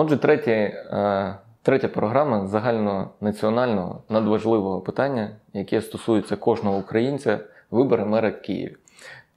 [0.00, 7.40] Отже, третє, е, третя програма загальнонаціонального надважливого питання, яке стосується кожного українця,
[7.70, 8.76] вибори мера Києва.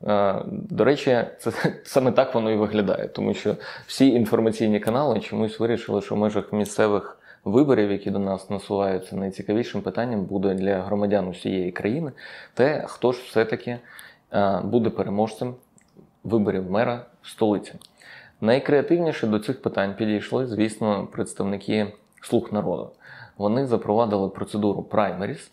[0.07, 1.51] Е, До речі, це
[1.83, 3.55] саме так воно і виглядає, тому що
[3.87, 9.81] всі інформаційні канали чомусь вирішили, що в межах місцевих виборів, які до нас насуваються, найцікавішим
[9.81, 12.11] питанням буде для громадян усієї країни,
[12.53, 13.79] те, хто ж все-таки
[14.33, 15.55] е, буде переможцем
[16.23, 17.73] виборів мера столиці.
[18.41, 22.89] Найкреативніше до цих питань підійшли, звісно, представники слуг народу.
[23.37, 25.51] Вони запровадили процедуру праймеріс.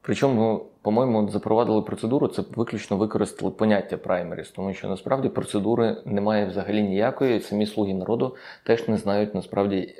[0.00, 6.82] Причому, по-моєму, запровадили процедуру, це виключно використали поняття праймеріс, тому що насправді процедури немає взагалі
[6.82, 7.40] ніякої.
[7.40, 9.94] Самі слуги народу теж не знають насправді,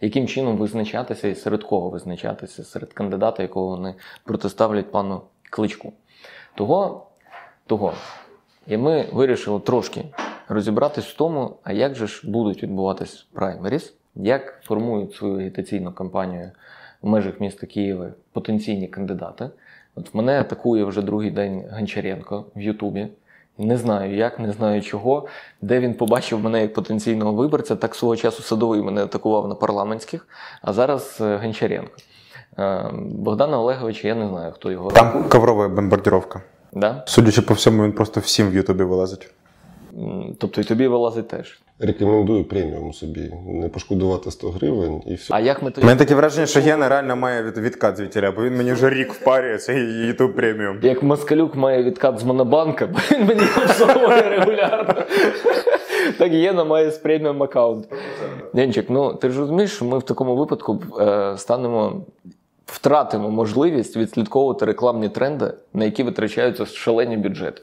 [0.00, 5.20] яким чином визначатися і серед кого визначатися, серед кандидата, якого вони протиставлять пану
[5.50, 5.92] кличку.
[6.54, 7.06] Того,
[7.66, 7.92] того.
[8.66, 10.04] І ми вирішили трошки
[10.52, 16.50] розібратись в тому, а як же ж будуть відбуватись праймеріс, як формують свою агітаційну кампанію
[17.02, 19.50] в межах міста Києва потенційні кандидати.
[19.94, 23.08] От мене атакує вже другий день Гончаренко в Ютубі.
[23.58, 25.26] Не знаю як, не знаю чого.
[25.62, 30.28] Де він побачив мене як потенційного виборця, так свого часу садовий мене атакував на парламентських,
[30.62, 31.92] а зараз е, Гончаренко.
[32.58, 34.90] Е, Богдана Олеговича я не знаю, хто його.
[34.90, 36.42] Там коврова бомбардировка.
[36.72, 37.04] Да?
[37.06, 39.30] Судячи по всьому, він просто всім в Ютубі вилазить.
[40.38, 41.60] Тобто і тобі вилазить теж.
[41.78, 45.34] Рекомендую преміум собі, не пошкодувати 100 гривень і все.
[45.34, 48.42] А як ми У мене таке враження, що Гена реально має від, відкат звідтіля, бо
[48.42, 50.78] він мені вже рік впарює цей Ютуб преміум.
[50.82, 55.04] Як Москалюк має відкат з Монобанка, бо він мені обслуговує регулярно.
[56.18, 57.88] Так Єна має з преміум аккаунт.
[58.54, 62.06] Денчик, ну ти ж розумієш, що ми в такому випадку е, станемо.
[62.66, 67.62] Втратимо можливість відслідковувати рекламні тренди, на які витрачаються шалені бюджети.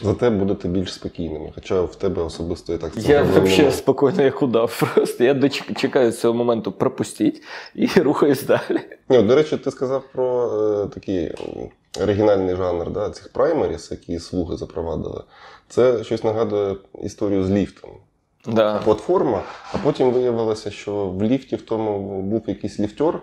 [0.00, 1.52] Зате будете більш спокійними.
[1.54, 4.82] Хоча в тебе особисто і так Я взагалі спокійно як удав.
[4.94, 7.42] Просто я чекаю цього моменту пропустіть
[7.74, 8.80] і рухаюсь далі.
[9.08, 11.34] Ні, до речі, ти сказав про е, такий
[12.00, 15.22] оригінальний жанр да, цих праймеріс, які слуги запровадили.
[15.68, 17.90] Це щось нагадує історію з ліфтом.
[18.46, 18.78] Да.
[18.78, 19.42] Платформа,
[19.72, 23.22] а потім виявилося, що в ліфті в тому був якийсь ліфтер,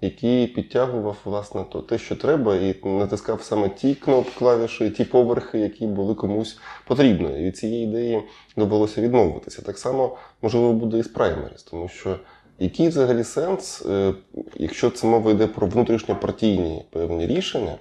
[0.00, 5.58] який підтягував власне то, те, що треба, і натискав саме ті кнопки, клавіші, ті поверхи,
[5.58, 7.40] які були комусь потрібні.
[7.40, 8.22] І від цієї ідеї
[8.56, 9.62] довелося відмовитися.
[9.62, 12.18] Так само, можливо, буде і з праймеріс, тому що
[12.58, 14.14] який взагалі сенс, е,
[14.56, 17.78] якщо це мова йде про внутрішньопартійні певні рішення,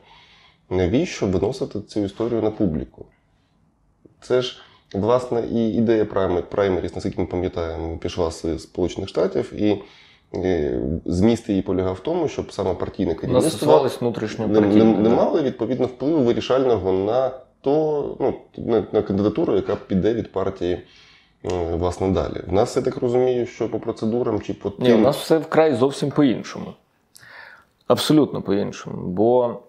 [0.70, 3.06] навіщо виносити цю історію на публіку?
[4.22, 4.62] Це ж,
[4.94, 6.06] власне, і ідея
[6.50, 9.82] праймеріс, наскільки ми пам'ятаємо, пішла з Сполучених Штатів, і
[11.06, 13.60] зміст її полягав в тому, щоб саме партійне керівництво
[14.48, 20.14] не, не, не мали відповідно впливу вирішального на то, ну, на, на кандидатуру, яка піде
[20.14, 20.74] від партії.
[21.46, 22.42] е, Власне, далі.
[22.48, 25.76] В нас, я так розумію, що по процедурам чи по Ні, у нас все вкрай
[25.76, 26.74] зовсім по-іншому.
[27.88, 28.98] Абсолютно по-іншому.
[29.08, 29.60] Бо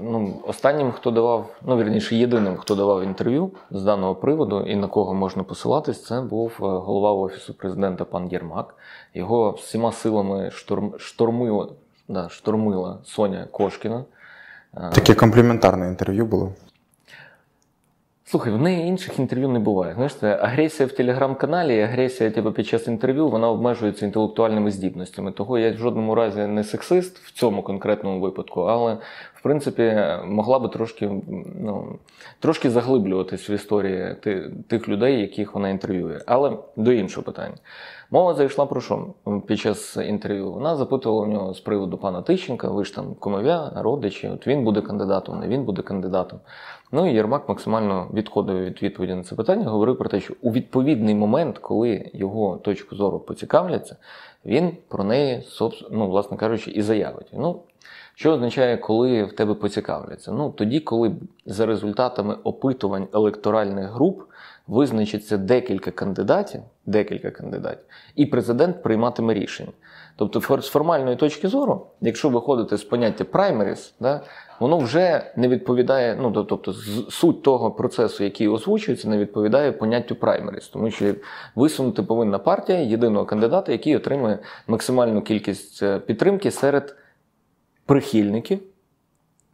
[0.00, 4.86] ну, останнім, хто давав, ну вірніше, єдиним, хто давав інтерв'ю з даного приводу і на
[4.86, 8.74] кого можна посилатись, це був е, голова Офісу президента пан Єрмак.
[9.14, 11.68] Його всіма силами шторм, штормила,
[12.08, 14.04] да, штормила Соня Кошкіна.
[14.76, 16.52] Е, Таке компліментарне інтерв'ю було.
[18.32, 19.94] Слухай, в неї інших інтерв'ю не буває.
[19.94, 25.32] Знаєш, це агресія в телеграм-каналі, агресія типу, під час інтерв'ю вона обмежується інтелектуальними здібностями.
[25.32, 28.94] Того я в жодному разі не сексист в цьому конкретному випадку, але
[29.34, 31.10] в принципі могла би трошки,
[31.60, 31.98] ну,
[32.40, 34.16] трошки заглиблюватись в історії
[34.68, 36.20] тих людей, яких вона інтерв'ює.
[36.26, 37.56] Але до іншого питання.
[38.12, 39.06] Мова зайшла про що
[39.46, 40.52] під час інтерв'ю?
[40.52, 44.64] Вона запитувала у нього з приводу пана Тищенка, ви ж там кумов'я, родичі, от він
[44.64, 46.40] буде кандидатом, не він буде кандидатом.
[46.92, 50.52] Ну і Єрмак максимально відходив від відповіді на це питання, говорив про те, що у
[50.52, 53.96] відповідний момент, коли його точку зору поцікавляться,
[54.44, 55.42] він про неї,
[55.90, 57.30] ну, власне кажучи, і заявить.
[57.32, 57.60] Ну,
[58.14, 60.32] що означає, коли в тебе поцікавляться?
[60.32, 61.12] Ну, тоді, коли
[61.46, 64.22] за результатами опитувань електоральних груп
[64.66, 67.84] визначиться декілька кандидатів, декілька кандидатів,
[68.16, 69.72] і президент прийматиме рішення.
[70.16, 74.20] Тобто, з формальної точки зору, якщо виходити з поняття праймеріс, да,
[74.60, 76.72] воно вже не відповідає, ну тобто
[77.10, 81.14] суть того процесу, який озвучується, не відповідає поняттю праймеріс, тому що
[81.54, 86.96] висунути повинна партія єдиного кандидата, який отримує максимальну кількість е, підтримки серед
[87.86, 88.60] прихильників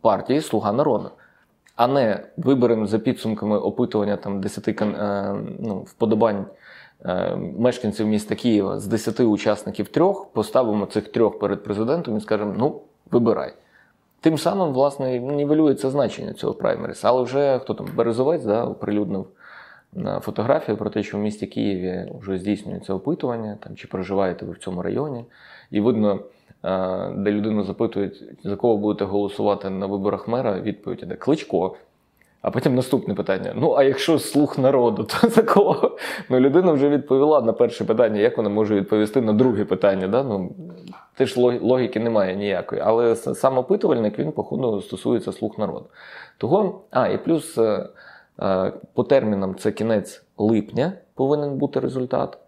[0.01, 1.11] партії Слуга народу.
[1.79, 6.47] А не виберемо за підсумками опитування там 10 е, ну, вподобань
[7.05, 12.55] е, мешканців міста Києва з 10 учасників трьох, поставимо цих трьох перед президентом і скажемо:
[12.59, 12.81] ну,
[13.11, 13.53] вибирай.
[14.21, 17.05] Тим самим, власне, нівелюється значення цього праймеріс.
[17.05, 19.27] Але вже хто там Березовець да, оприлюднив
[20.21, 24.59] фотографію про те, що в місті Києві вже здійснюється опитування, там, чи проживаєте ви в
[24.59, 25.25] цьому районі.
[25.71, 26.19] І видно, е,
[27.17, 31.77] де людину запитують, за кого будете голосувати на виборах мера, відповідь іде Кличко.
[32.43, 35.99] А потім наступне питання: ну, а якщо слух народу, то за кого?
[36.31, 40.09] Ну, людина вже відповіла на перше питання, як вона може відповісти на друге питання.
[40.09, 40.23] Да?
[40.23, 40.51] Ну,
[41.15, 42.83] Теж логіки немає ніякої.
[42.85, 45.87] Але сам опитувальник, він, походу, стосується слух народу.
[46.39, 47.89] Того, а, і плюс е,
[48.43, 52.39] е, по термінам це кінець липня повинен бути результат.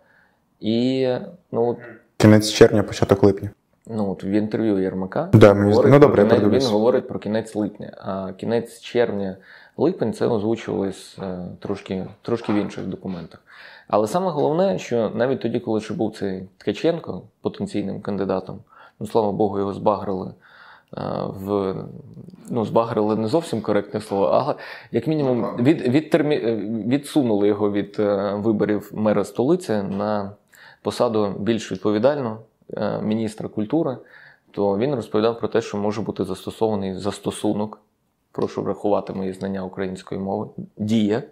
[0.60, 1.08] І,
[1.52, 1.76] ну,
[2.16, 3.50] Кінець червня, початок липня.
[3.86, 7.92] Ну, от в інтерв'ю Єрмака да, говорить, ну, добре, кінець, він говорить про кінець липня,
[7.98, 9.36] а кінець червня
[9.76, 13.40] липень це озвучувалось е, трошки трошки в інших документах.
[13.88, 18.58] Але саме головне, що навіть тоді, коли ще був цей Ткаченко потенційним кандидатом,
[19.00, 20.34] ну слава Богу, його збагрили
[20.96, 21.74] е, в
[22.50, 24.54] ну, збагрили не зовсім коректне слово, але
[24.92, 26.38] як мінімум від, від, термі,
[26.86, 30.32] відсунули його від е, виборів мера столиці на
[30.82, 32.36] посаду більш відповідальну
[33.02, 33.96] міністра культури.
[34.50, 37.80] То він розповідав про те, що може бути застосований застосунок
[38.32, 41.22] прошу врахувати мої знання української мови, дія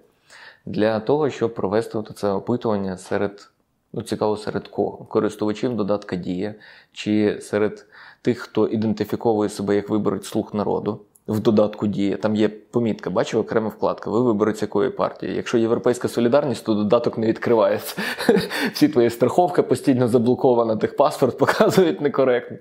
[0.67, 3.51] для того, щоб провести це опитування серед,
[3.93, 4.97] ну цікаво, серед кого?
[4.97, 6.55] Користувачів додатка Дія,
[6.93, 7.87] чи серед
[8.23, 11.01] тих, хто ідентифіковує себе як виборець слух народу.
[11.29, 14.11] В додатку діє, там є помітка, бачив окрема вкладка.
[14.11, 15.37] Ви виборець якої партії.
[15.37, 17.97] Якщо європейська солідарність, то додаток не відкривається.
[18.73, 22.57] Всі твої страховка постійно заблокована, тих паспорт показують некоректно.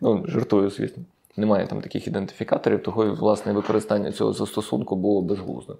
[0.00, 1.02] Ну, жартую, звісно.
[1.36, 5.76] Немає там таких ідентифікаторів, того власне використання цього застосунку було безглуздо.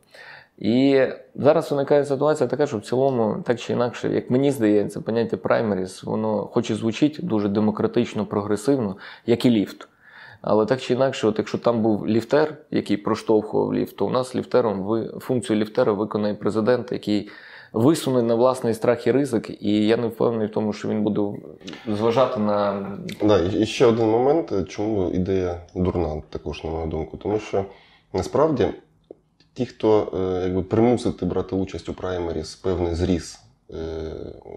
[0.58, 5.36] І зараз виникає ситуація така, що в цілому, так чи інакше, як мені здається, поняття
[5.36, 8.96] праймеріс, воно хоч і звучить дуже демократично, прогресивно,
[9.26, 9.88] як і ліфт.
[10.42, 14.34] Але так чи інакше, от якщо там був ліфтер, який проштовхував ліфт, то у нас
[14.34, 17.30] ліфтером ви функцію ліфтера виконає президент, який
[17.72, 21.38] висуне на власний страх і ризик, і я не впевнений в тому, що він буде
[21.88, 22.88] зважати на.
[23.22, 27.16] Да, і ще один момент, чому ідея дурна, також, на мою думку.
[27.16, 27.64] Тому що
[28.12, 28.68] насправді
[29.54, 33.40] ті, хто е, якби примусити брати участь у праймеріс певний зріс
[33.70, 33.76] е,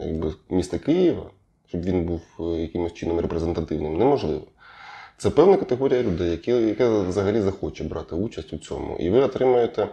[0.01, 1.29] якби, міста Києва,
[1.67, 4.41] щоб він був е, якимось чином репрезентативним, неможливо.
[5.17, 8.97] Це певна категорія людей, які, яка взагалі захоче брати участь у цьому.
[8.97, 9.87] І ви отримаєте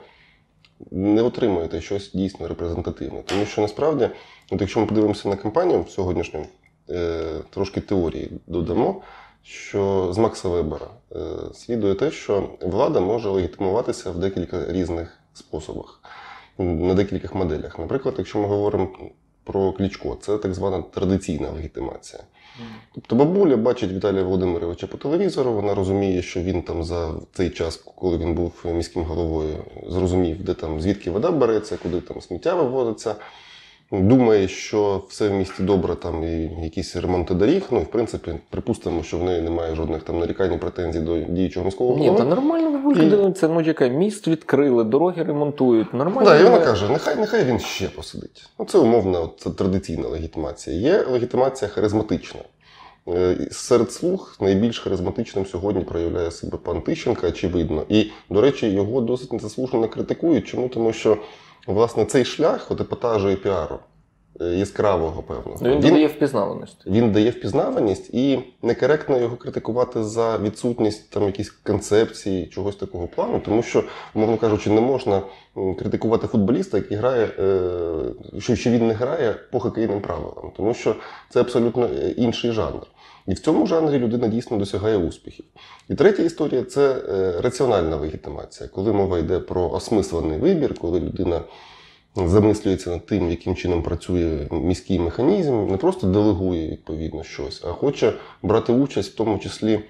[0.91, 3.23] не отримуєте щось дійсно репрезентативне.
[3.27, 4.09] Тому що насправді,
[4.51, 6.47] от якщо ми подивимося на кампанію сьогоднішню,
[6.91, 9.03] е, трошки теорії додамо,
[9.43, 11.19] що з Макса Вебера е,
[11.55, 16.01] слідує те, що влада може легітимуватися в декілька різних способах,
[16.59, 17.79] на декількох моделях.
[17.79, 18.89] Наприклад, якщо ми говоримо
[19.45, 22.23] про Клічко, це так звана традиційна легітимація.
[22.95, 27.77] Тобто бабуля бачить Віталія Володимировича по телевізору, вона розуміє, що він там за цей час,
[27.77, 29.57] коли він був міським головою,
[29.89, 33.15] зрозумів, де там звідки вода береться, куди там сміття виводиться.
[33.93, 37.63] Думає, що все в місті добре, там і якісь ремонти доріг.
[37.71, 41.91] Ну, в принципі, припустимо, що в неї немає жодних там нарікань, претензій до діючого міського
[41.91, 42.11] голови.
[42.11, 42.95] Ні, та нормально і...
[42.95, 45.95] дивиться, ну яка міст відкрили, дороги ремонтують.
[45.95, 46.31] Нормально.
[46.31, 48.51] Да, і вона каже: нехай нехай він ще посидить.
[48.59, 50.77] Ну, Це умовна, це традиційна легітимація.
[50.77, 52.41] Є легітимація харизматична.
[53.09, 57.85] Е, серед слуг найбільш харизматичним сьогодні проявляє себе пан Тищенка, очевидно.
[57.89, 60.47] І, до речі, його досить незаслужено критикують.
[60.47, 60.69] Чому?
[60.69, 61.19] Тому що
[61.67, 63.79] власне цей шлях от епатажу і піару
[64.41, 65.57] яскравого, певно.
[65.61, 66.87] Ну, він, він дає впізнаваність.
[66.87, 73.41] Він дає впізнаваність і некоректно його критикувати за відсутність там якісь концепції, чогось такого плану,
[73.45, 73.85] тому що,
[74.15, 75.23] мовно кажучи, не можна
[75.79, 77.25] критикувати футболіста, який грає,
[78.39, 80.97] е, що він не грає по хокейним правилам, тому що
[81.31, 82.87] це абсолютно інший жанр.
[83.27, 85.45] І в цьому жанрі людина дійсно досягає успіхів.
[85.89, 91.41] І третя історія це е, раціональна легітимація, коли мова йде про осмислений вибір, коли людина
[92.17, 98.13] замислюється над тим, яким чином працює міський механізм, не просто делегує відповідно щось, а хоче
[98.43, 99.81] брати участь в тому числі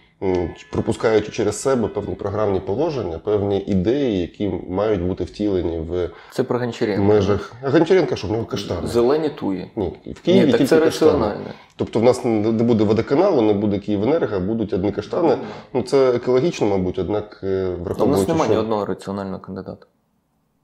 [0.72, 6.58] пропускаючи через себе певні програмні положення, певні ідеї, які мають бути втілені в це про
[6.58, 7.02] Гончаренка.
[7.02, 7.52] межах.
[7.62, 8.86] А Гончаренка що в нього каштани?
[8.86, 9.70] Зелені туї.
[9.76, 10.84] Ні, в Києві Ні, так це каштани.
[11.12, 11.50] раціонально.
[11.76, 15.36] Тобто в нас не буде водоканалу, не буде Київенерго, будуть одні каштани.
[15.74, 18.54] Ну це екологічно, мабуть, однак е, враховуючи, У нас немає що...
[18.54, 19.86] ні одного раціонального кандидата.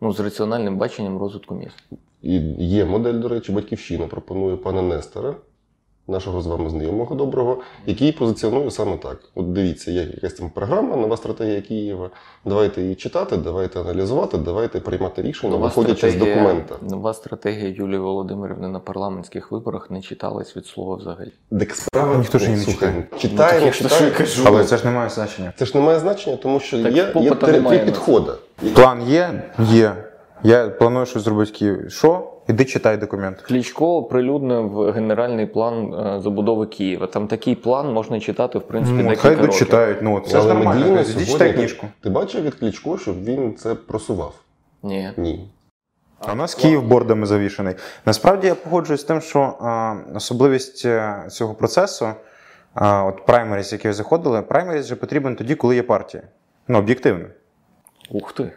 [0.01, 1.85] Ну, з раціональним баченням розвитку міст.
[2.23, 5.37] І є модель, до речі, батьківщина пропонує пана Нестора
[6.09, 9.19] нашого з вами знайомого доброго, який позиціонує саме так.
[9.35, 12.11] От дивіться, є якась там програма, нова стратегія Києва.
[12.45, 16.75] Давайте її читати, давайте аналізувати, давайте приймати рішення, нова виходячи з документа.
[16.83, 21.33] Нова стратегія Юлії Володимирівни на парламентських виборах не читалась від слова взагалі.
[21.51, 23.07] Так справа ніхто ж не читає.
[23.19, 24.11] Читає, ну, читає.
[24.11, 24.43] Кажу.
[24.47, 25.53] Але це ж не має значення.
[25.57, 28.33] Це ж не має значення, тому що так, є, є три, три підходи.
[28.75, 29.97] План є, є.
[30.43, 31.91] Я планую щось зробити в Києві.
[31.91, 32.33] Що?
[32.49, 33.41] Іди читай документ.
[33.41, 37.07] Кличко оприлюднив генеральний план е, забудови Києва.
[37.07, 39.47] Там такий план можна читати, в принципі, Ну, декілька хай років.
[39.51, 39.99] дочитають.
[40.03, 41.01] Ну, це ж нормально.
[41.01, 41.87] Іди читай книжку.
[42.03, 44.35] Ти бачив від Кличко, щоб він це просував?
[44.83, 45.11] Ні.
[45.17, 45.49] Ні.
[46.21, 47.75] А у нас Київ бордами завішений.
[48.07, 52.09] Насправді я погоджуюсь з тим, що а, особливість е, цього процесу,
[52.75, 56.23] а, от праймеріс, які заходили, праймеріс же потрібен тоді, коли є партія.
[56.69, 57.25] Ну, об'єктивно.
[58.11, 58.53] Ух ти.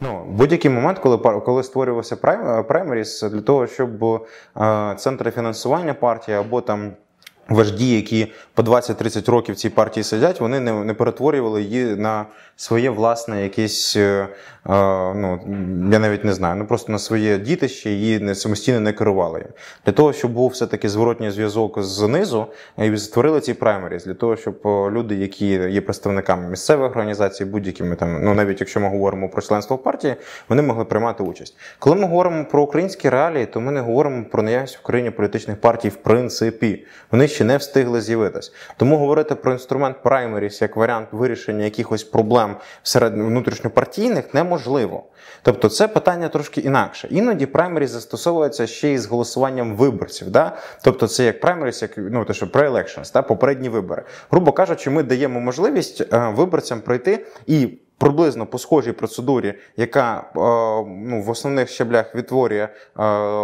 [0.00, 6.36] Ну, будь-який момент, коли коли створювався прайм- праймеріс, для того, щоб е, центри фінансування партії
[6.38, 6.92] або там.
[7.48, 12.26] Вожді, які по 20-30 років в цій партії сидять, вони не, не перетворювали її на
[12.56, 14.28] своє власне якесь, е, е,
[15.14, 15.40] ну
[15.92, 19.38] я навіть не знаю, ну просто на своє дітище її не самостійно не керували.
[19.38, 19.48] їм.
[19.86, 22.46] Для того, щоб був все-таки зворотній зв'язок знизу,
[22.78, 27.96] і створили ці праймеріс, для того, щоб е, люди, які є представниками місцевих організацій, будь-якими
[27.96, 30.16] там, ну навіть якщо ми говоримо про членство в партії,
[30.48, 31.56] вони могли приймати участь.
[31.78, 35.60] Коли ми говоримо про українські реалії, то ми не говоримо про наявність в Україні політичних
[35.60, 36.84] партій в принципі.
[37.10, 38.52] Вони ще не встигли з'явитись.
[38.76, 45.04] Тому говорити про інструмент праймеріс як варіант вирішення якихось проблем серед внутрішньопартійних неможливо.
[45.42, 47.08] Тобто це питання трошки інакше.
[47.10, 50.30] Іноді праймеріс застосовується ще й з голосуванням виборців.
[50.30, 50.56] Да?
[50.82, 53.22] Тобто це як праймеріс, як ну те, що pre-elections, да?
[53.22, 54.02] попередні вибори.
[54.30, 57.78] Грубо кажучи, ми даємо можливість е, виборцям пройти і.
[57.98, 60.24] Приблизно по схожій процедурі, яка е,
[60.88, 62.68] ну, в основних щаблях відтворює е,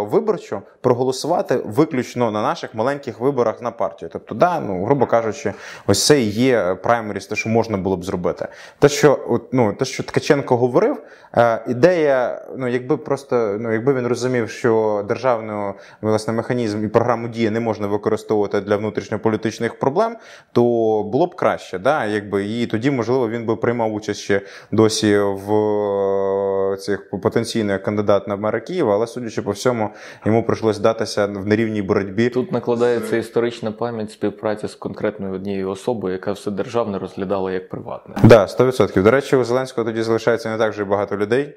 [0.01, 4.09] виборчу, проголосувати виключно на наших маленьких виборах на партію.
[4.13, 5.53] Тобто, да, ну грубо кажучи,
[5.87, 8.47] ось це і є праймеріс, те, що можна було б зробити.
[8.79, 11.01] Те, що от, ну, те, що Ткаченко говорив,
[11.37, 17.27] е, ідея, ну якби просто ну, якби він розумів, що державний власне механізм і програму
[17.27, 20.15] дії не можна використовувати для внутрішньополітичних проблем,
[20.51, 20.61] то
[21.03, 25.53] було б краще, да, якби і тоді, можливо, він би приймав участь ще досі в
[25.53, 29.89] е, цих потенційних кандидат на мера Києва, але судячи по всьому,
[30.25, 32.29] йому прийшлось датися в нерівній боротьбі.
[32.29, 38.15] Тут накладається історична пам'ять співпраці з конкретною однією особою, яка все державне розглядала як приватне.
[38.23, 39.03] Да, 100%.
[39.03, 41.55] До речі, у Зеленського тоді залишається не так вже багато людей,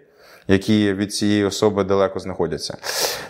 [0.49, 2.77] які від цієї особи далеко знаходяться.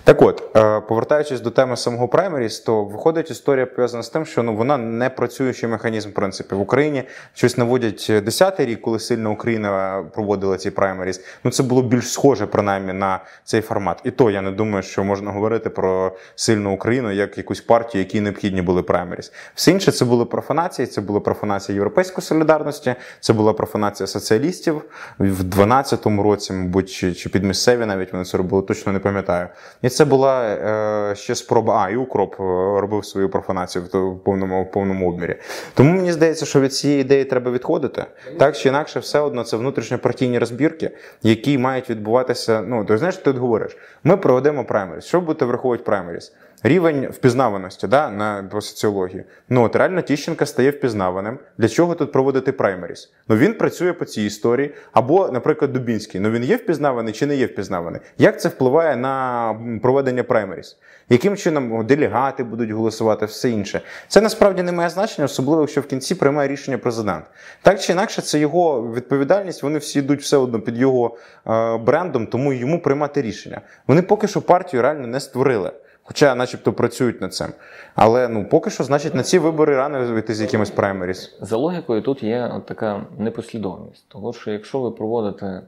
[0.05, 4.43] Так от, е, повертаючись до теми самого праймеріс, то виходить історія пов'язана з тим, що
[4.43, 6.09] ну вона не працюючий механізм.
[6.09, 7.05] В принципі, в Україні
[7.35, 11.21] щось наводять 10-й рік, коли сильно Україна проводила ці праймеріс.
[11.45, 14.01] Ну це було більш схоже принаймні на цей формат.
[14.05, 18.21] І то я не думаю, що можна говорити про сильну Україну як якусь партію, якій
[18.21, 19.33] необхідні були праймеріс.
[19.55, 24.83] Все інше це були профанації, це була профанація європейської солідарності, це була профанація соціалістів
[25.19, 29.49] в 12-му році, мабуть, чи, чи під місцеві навіть вони це робили, точно не пам'ятаю.
[29.83, 31.85] І це була е, ще спроба.
[31.87, 32.43] А, і укроп е,
[32.81, 35.37] робив свою профанацію в, повному в повному обмірі.
[35.75, 38.05] Тому мені здається, що від цієї ідеї треба відходити.
[38.39, 40.91] Так чи інакше, все одно це внутрішньопартійні розбірки,
[41.23, 42.63] які мають відбуватися.
[42.67, 45.05] Ну, ти знаєш, ти говориш, ми проведемо праймеріс.
[45.05, 46.33] Що будете враховувати праймеріс?
[46.69, 49.25] Рівень впізнаваності да, на по соціології.
[49.49, 51.39] Ну от реально Тіщенка стає впізнаваним.
[51.59, 53.13] Для чого тут проводити праймеріс?
[53.29, 54.75] Ну він працює по цій історії.
[54.93, 56.21] Або, наприклад, Дубінський.
[56.21, 58.01] Ну він є впізнаваний чи не є впізнаваний?
[58.19, 60.77] Як це впливає на проведення праймеріс?
[61.09, 63.81] Яким чином делегати будуть голосувати, все інше?
[64.09, 67.25] Це насправді не має значення, особливо якщо в кінці приймає рішення президент.
[67.63, 69.63] Так чи інакше, це його відповідальність.
[69.63, 73.61] Вони всі йдуть все одно під його е, брендом, тому йому приймати рішення.
[73.87, 75.73] Вони поки що партію реально не створили.
[76.09, 77.47] Хоча, начебто, працюють над цим.
[77.95, 81.39] Але ну поки що, значить, на ці вибори рано вийти з якимось праймеріс.
[81.41, 84.05] За логікою, тут є от така непослідовність.
[84.09, 85.63] Тому що якщо ви проводите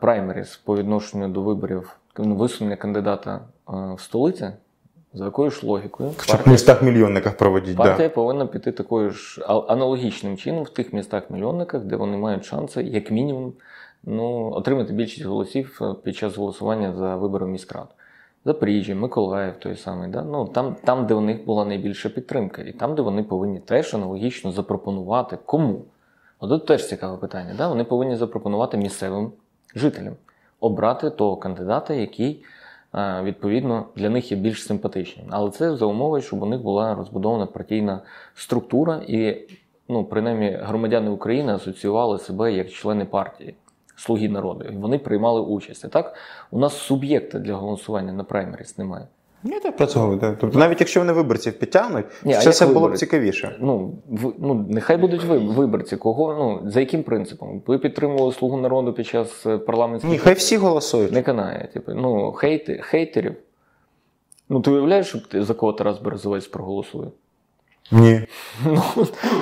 [0.00, 4.50] праймеріс по відношенню до виборів ну, висунення кандидата в столиці,
[5.14, 7.76] за якою ж логікою, Хоча б в містах мільйонниках проводіть.
[7.76, 8.14] партія Да.
[8.14, 13.52] повинна піти такою ж аналогічним чином в тих містах-мільйонниках, де вони мають шанси, як мінімум,
[14.04, 17.86] ну, отримати більшість голосів е, під час голосування за вибори міськрад.
[18.44, 20.22] Запоріжжя, Миколаїв той самий, да?
[20.22, 23.94] ну, там, там, де у них була найбільша підтримка, і там, де вони повинні теж
[23.94, 25.84] аналогічно запропонувати кому.
[26.40, 27.54] От теж цікаве питання.
[27.58, 27.68] Да?
[27.68, 29.32] Вони повинні запропонувати місцевим
[29.74, 30.14] жителям
[30.60, 32.44] обрати того кандидата, який
[32.94, 35.26] е, відповідно для них є більш симпатичним.
[35.30, 38.00] Але це за умови, щоб у них була розбудована партійна
[38.34, 39.48] структура, і
[39.88, 43.54] ну, принаймні громадяни України асоціювали себе як члени партії.
[43.96, 45.84] Слуги народу, і вони приймали участь.
[45.84, 46.14] А так
[46.50, 49.06] у нас суб'єкта для голосування на праймеріс немає.
[49.44, 50.00] Ні, так про це.
[50.40, 53.56] Тобто, навіть якщо вони виборців підтягнуть, Ні, як це було б цікавіше.
[53.60, 55.96] Ну, в, ну нехай будуть ви, виборці.
[55.96, 57.62] Кого ну за яким принципом?
[57.66, 61.12] Ви підтримували слугу народу під час е, парламентських Ні, хай всі голосують.
[61.12, 61.68] не канає.
[61.72, 63.34] Типу, ну хейти, хейтерів.
[64.48, 67.08] Ну ти уявляєш, ти за кого Тарас Березовець проголосує?
[67.90, 68.20] Ні.
[68.64, 68.82] Ну,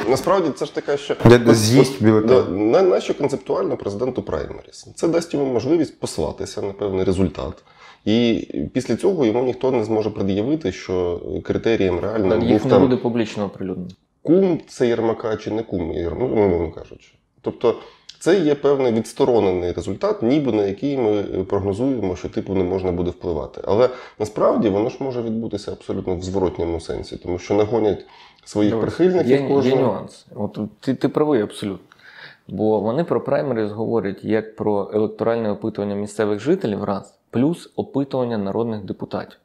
[0.09, 1.17] Насправді це ж така, що
[1.47, 4.87] з'їсть да, на, нащо концептуально президенту праймеріс?
[4.95, 7.55] Це дасть йому можливість послатися на певний результат.
[8.05, 12.83] І після цього йому ніхто не зможе пред'явити, що критерієм реально їх був не там
[12.83, 13.91] буде публічно оприлюднено.
[14.23, 17.13] кум це Єрмака чи не кум Єрмака, ну, умовно кажучи.
[17.41, 17.75] Тобто
[18.21, 23.11] це є певний відсторонений результат, ніби на який ми прогнозуємо, що типу не можна буде
[23.11, 23.61] впливати.
[23.65, 28.07] Але насправді воно ж може відбутися абсолютно в зворотньому сенсі, тому що нагонять
[28.45, 30.27] своїх Дивись, прихильників Є, є нюанс.
[30.35, 31.87] От ти, ти правий абсолютно.
[32.49, 38.85] Бо вони про праймеріс говорять як про електоральне опитування місцевих жителів раз, плюс опитування народних
[38.85, 39.39] депутатів,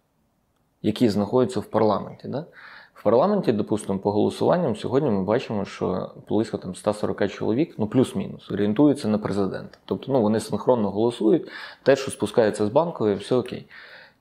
[0.82, 2.28] які знаходяться в парламенті.
[2.28, 2.46] Да?
[2.94, 8.52] В парламенті, допустимо, по голосуванням сьогодні ми бачимо, що близько там 140 чоловік, ну плюс-мінус,
[8.52, 9.78] орієнтуються на президента.
[9.86, 11.48] Тобто ну, вони синхронно голосують,
[11.84, 13.68] те, що спускається з банкової, все окей.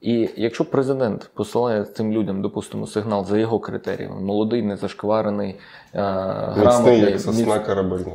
[0.05, 5.57] І якщо президент посилає цим людям, допустимо, сигнал за його критеріями, молодий, незашкварений, е,
[5.95, 8.13] грамотний, як сосна міц- корабельна.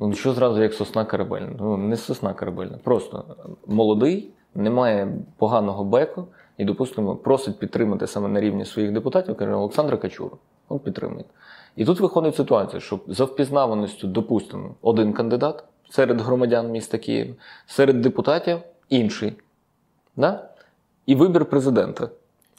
[0.00, 1.50] Ну, що зразу як сосна корабельна?
[1.60, 3.24] Ну, не сосна корабельна, просто
[3.66, 6.24] молодий, не має поганого беку
[6.58, 10.36] і, допустимо, просить підтримати саме на рівні своїх депутатів, каже Олександра Качура.
[10.70, 11.24] Він підтримує.
[11.76, 17.34] І тут виходить ситуація, що за впізнаваністю, допустимо, один кандидат серед громадян міста Києва,
[17.66, 19.32] серед депутатів інший.
[20.16, 20.48] Да?
[21.06, 22.08] І вибір президента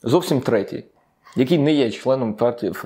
[0.03, 0.85] зовсім третій,
[1.35, 2.85] який не є членом партії, ф-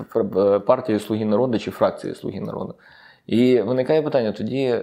[0.66, 2.74] партії Слуги народу чи фракції Слуги народу.
[3.26, 4.80] І виникає питання тоді: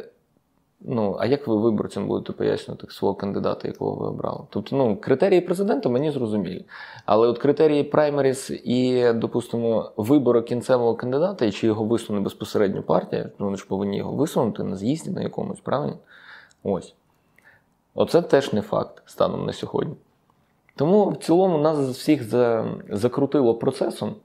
[0.82, 4.40] ну, а як ви виборцям будете пояснювати свого кандидата, якого ви обрали?
[4.50, 6.66] Тобто, ну, критерії президента мені зрозумілі.
[7.06, 13.30] Але от критерії праймеріс і, допустимо, вибору кінцевого кандидата, і чи його висуне безпосередньо партія,
[13.40, 15.98] ну вони ж повинні його висунути на з'їзді на якомусь, правильно?
[16.64, 16.94] Ось.
[17.96, 19.96] Оце теж не факт станом на сьогодні.
[20.76, 24.16] Тому в цілому нас всіх за, закрутило процесом,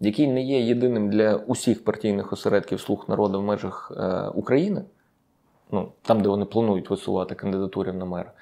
[0.00, 4.82] який не є єдиним для усіх партійних осередків слуг народу в межах е, України,
[5.70, 8.32] ну, там, де вони планують висувати кандидатури на мера.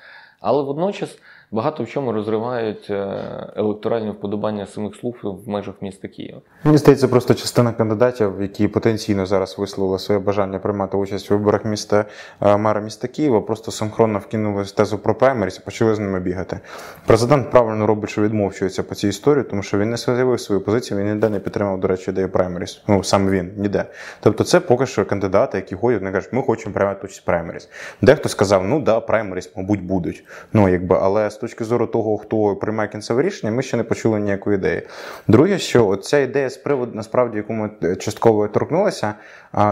[0.40, 1.18] Але водночас
[1.50, 6.40] багато в чому розривають е, електоральні вподобання самих слуг в межах міста Києва.
[6.64, 11.64] Мені здається, просто частина кандидатів, які потенційно зараз висловили своє бажання приймати участь у виборах
[11.64, 12.04] міста
[12.42, 16.60] е, мера міста Києва, просто синхронно вкинули тезу про праймеріс і почали з ними бігати.
[17.06, 21.00] Президент правильно робить, що відмовчується по цій історії, тому що він не заявив свою позицію,
[21.00, 22.82] він ніде не підтримав, до речі, ідею праймеріс.
[22.88, 23.84] Ну саме він ніде.
[24.20, 27.68] Тобто, це поки що кандидати, які ходять, вони кажуть, ми хочемо приймати участь праймеріс.
[28.02, 30.24] Дехто сказав, ну да, праймеріс, мабуть, будуть.
[30.52, 34.56] Ну якби, але точки зору того, хто приймає кінцеве рішення, ми ще не почули ніякої
[34.56, 34.82] ідеї.
[35.28, 39.14] Друге, що ця ідея з приводу, насправді, яку ми е, частково торкнулися,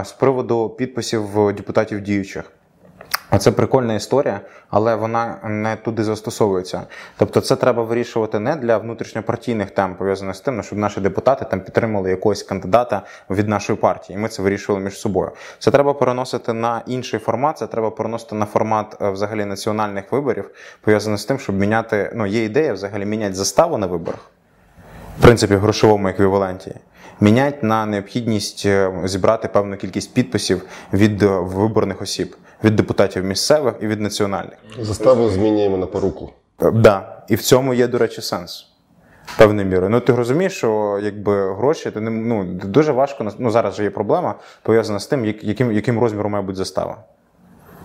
[0.05, 2.45] з приводу підписів е, депутатів діючих.
[3.33, 4.41] А Це прикольна історія,
[4.71, 6.83] але вона не туди застосовується.
[7.17, 11.45] Тобто, це треба вирішувати не для внутрішньопартійних тем, пов'язаних з тим, ну, щоб наші депутати
[11.51, 14.19] там підтримали якогось кандидата від нашої партії.
[14.19, 15.31] І ми це вирішували між собою.
[15.59, 17.59] Це треба переносити на інший формат.
[17.59, 22.13] Це треба переносити на формат е, взагалі національних виборів, пов'язаних з тим, щоб міняти.
[22.15, 24.31] Ну, є ідея взагалі міняти заставу на виборах
[25.19, 26.75] в принципі, грошовому еквіваленті.
[27.23, 33.75] Мінять на необхідність е, зібрати певну кількість підписів від е, виборних осіб, від депутатів місцевих
[33.81, 34.59] і від національних.
[34.81, 36.31] Заставу змінюємо на поруку.
[36.63, 38.67] Е, Да, і в цьому є, до речі, сенс.
[39.39, 39.91] Певною мірою.
[39.91, 43.91] Ну ти розумієш, що якби гроші, то не ну дуже важко ну зараз же є
[43.91, 46.97] проблема пов'язана з тим, яким, яким розміром має бути застава.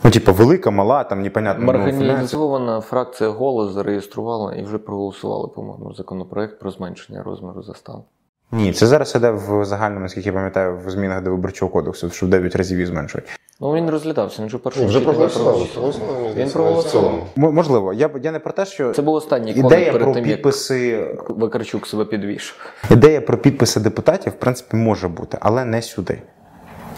[0.04, 1.66] Ну, типу, велика, мала, там непонятно.
[1.66, 1.80] ну.
[1.80, 8.04] Марганізована фракція голос зареєструвала і вже проголосували, по-моєму, законопроект про зменшення розміру застав.
[8.52, 12.26] Ні, це зараз іде в загальному, наскільки я пам'ятаю, в змінах до виборчого кодексу, що
[12.26, 13.28] в 9 разів її зменшують.
[13.62, 15.66] Ну він розглядався, він же перший Вже проголосували.
[15.74, 17.28] проголосували, Він проголосував.
[17.36, 20.26] можливо, я б- я не про те, що Це був останній ідея перед про тим,
[20.26, 22.58] як підписи, Вакарчук себе підвішав.
[22.92, 26.22] ідея про підписи депутатів, в принципі, може бути, але не сюди.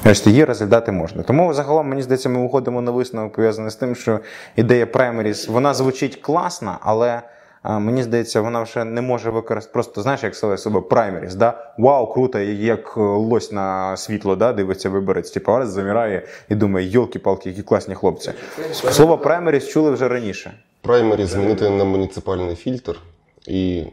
[0.04, 1.24] Значить, її розглядати можна.
[1.24, 4.20] Тому загалом, мені здається, ми виходимо на висновок пов'язаний з тим, що
[4.56, 7.22] ідея праймеріс, вона звучить класно, але
[7.64, 11.74] мені здається, вона вже не може використати просто, знаєш, як сказати себе праймеріс, да?
[11.78, 14.54] Вау, круто, як е, лось на світло, да?
[14.54, 18.32] дивиться виборець, типу, раз замирає і думає, йолки-палки, які класні хлопці.
[18.72, 20.54] Слово праймеріс чули вже раніше.
[20.82, 23.00] Праймері змінити на муніципальний фільтр,
[23.48, 23.84] і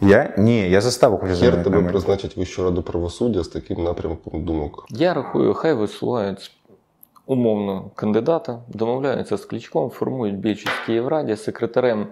[0.00, 0.34] Я?
[0.38, 4.86] Ні, я заставу хочу хер тебе на призначить Вищу раду правосуддя з таким напрямком думок.
[4.90, 6.52] Я рахую, хай висувають
[7.26, 12.06] умовно кандидата, домовляються з Кличком, формують більшість в Київраді, секретарем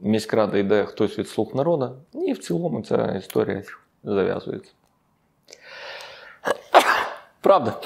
[0.00, 3.62] міськради йде хтось від слуг народу, і в цілому ця історія
[4.04, 4.72] зав'язується.
[7.40, 7.80] Правда.